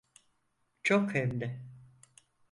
[0.83, 1.61] Çok hem de.